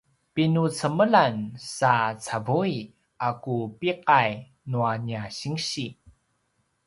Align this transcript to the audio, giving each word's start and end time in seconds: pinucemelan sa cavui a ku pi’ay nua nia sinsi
pinucemelan 0.33 1.35
sa 1.75 1.93
cavui 2.25 2.75
a 3.27 3.29
ku 3.43 3.55
pi’ay 3.79 4.31
nua 4.71 4.93
nia 5.05 5.23
sinsi 5.37 5.87